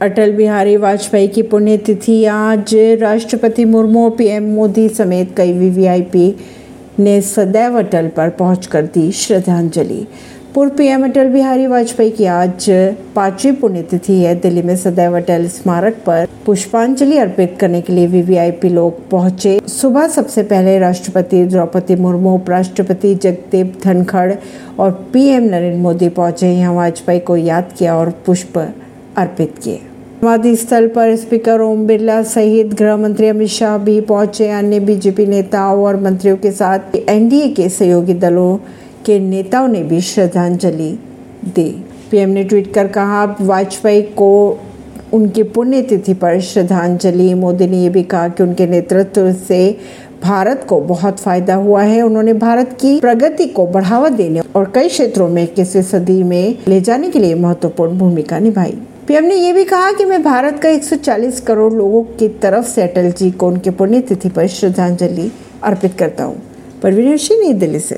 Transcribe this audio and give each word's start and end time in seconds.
अटल 0.00 0.32
बिहारी 0.32 0.76
वाजपेयी 0.76 1.28
की 1.28 1.42
पुण्यतिथि। 1.42 2.24
आज 2.24 2.74
राष्ट्रपति 3.00 3.64
मुर्मू 3.64 4.08
पीएम 4.10 4.44
मोदी 4.54 4.88
समेत 4.88 5.34
कई 5.36 5.52
वीवीआईपी 5.52 6.34
ने 6.98 7.20
सदैव 7.20 7.78
अटल 7.78 8.08
पर 8.08 8.30
पहुंचकर 8.30 8.86
दी 8.86 9.10
श्रद्धांजलि। 9.12 10.06
पूर्व 10.54 10.70
पीएम 10.76 11.04
अटल 11.04 11.28
बिहारी 11.28 11.66
वाजपेयी 11.66 12.10
की 12.10 12.24
आज 12.26 12.70
पांचवी 13.14 13.52
पुण्यतिथि 13.52 14.20
है। 14.22 14.34
दिल्ली 14.40 14.62
में 14.62 14.74
सदैव 14.76 15.16
अटल 15.16 15.48
स्मारक 15.48 16.02
पर 16.06 16.26
पुष्पांजलि 16.46 17.18
अर्पित 17.18 17.56
करने 17.60 17.80
के 17.80 17.92
लिए 17.92 18.06
वीवीआईपी 18.06 18.68
लोग 18.68 19.08
पहुँचे। 19.10 19.60
सुबह 19.68 20.08
सबसे 20.08 20.42
पहले 20.44 20.78
राष्ट्रपति 20.78 21.44
द्रौपदी 21.44 21.94
मुर्मू, 21.96 22.34
उपराष्ट्रपति 22.34 23.14
जगदीप 23.14 23.78
धनखड़ 23.84 24.32
और 24.78 24.90
पीएम 25.12 25.42
नरेंद्र 25.44 25.78
मोदी 25.80 26.08
पहुँचे। 26.10 26.52
यहाँ 26.52 26.74
वाजपेयी 26.74 27.20
को 27.20 27.36
याद 27.36 27.74
किया 27.78 27.96
और 27.96 28.10
पुष्प 28.26 28.58
अर्पित 29.18 29.54
किए। 29.64 29.80
समाधि 30.20 30.54
स्थल 30.56 30.86
पर 30.88 31.14
स्पीकर 31.16 31.60
ओम 31.60 31.86
बिरला 31.86 32.22
सहित 32.22 32.74
गृह 32.74 32.96
मंत्री 32.96 33.28
अमित 33.28 33.48
शाह 33.48 33.76
भी 33.78 34.00
पहुँचे। 34.00 34.48
अन्य 34.50 34.80
बीजेपी 34.80 35.26
नेताओं 35.26 35.84
और 35.84 36.00
मंत्रियों 36.00 36.36
के 36.36 36.50
साथ 36.52 36.96
एनडीए 37.08 37.48
के 37.48 37.68
सहयोगी 37.68 38.14
दलों 38.14 38.56
के 39.06 39.18
नेताओं 39.18 39.68
ने 39.68 39.82
भी 39.82 40.00
श्रद्धांजलि 40.00 40.90
दी। 41.46 41.70
पीएम 42.10 42.28
ने 42.28 42.44
ट्वीट 42.44 42.72
कर 42.74 42.86
कहा, 42.86 43.24
वाजपेयी 43.40 44.02
को 44.02 44.58
उनकी 45.12 45.42
पुण्यतिथि 45.42 46.14
पर 46.14 46.40
श्रद्धांजलि। 46.40 47.32
मोदी 47.34 47.66
ने 47.66 47.82
यह 47.82 47.90
भी 47.90 48.02
कहा 48.02 48.28
कि 48.28 48.42
उनके 48.42 48.66
नेतृत्व 48.66 49.32
से 49.32 49.76
भारत 50.22 50.66
को 50.68 50.80
बहुत 50.80 51.20
फ़ायदा 51.20 51.54
हुआ 51.54 51.82
है। 51.82 52.02
उन्होंने 52.02 52.32
भारत 52.34 52.76
की 52.80 52.98
प्रगति 53.00 53.46
को 53.46 53.66
बढ़ावा 53.66 54.08
देने 54.08 54.40
और 54.56 54.70
कई 54.74 54.88
क्षेत्रों 54.88 55.28
में 55.28 55.46
किसी 55.46 55.82
सदी 55.82 56.22
में 56.22 56.58
ले 56.68 56.80
जाने 56.80 57.10
के 57.10 57.18
लिए 57.18 57.34
महत्वपूर्ण 57.34 57.98
भूमिका 57.98 58.38
निभाई। 58.38 58.78
पीएम 59.08 59.24
ने 59.24 59.34
यह 59.34 59.54
भी 59.54 59.64
कहा 59.64 59.92
कि 59.92 60.04
मैं 60.04 60.22
भारत 60.22 60.60
का 60.62 60.68
140 60.68 61.40
करोड़ 61.40 61.72
लोगों 61.72 62.02
की 62.02 62.28
तरफ़ 62.28 62.66
से 62.66 62.82
अटल 62.82 63.10
जी 63.10 63.30
को 63.30 63.46
उनकी 63.48 63.70
पुण्यतिथि 63.70 64.28
पर 64.28 64.46
श्रद्धांजलि 64.46 65.32
अर्पित 65.62 65.98
करता 65.98 66.24
हूँ। 66.24 66.42
परवीन 66.82 67.16
सिंह, 67.16 67.40
नई 67.40 67.52
दिल्ली 67.52 67.80
से। 67.80 67.96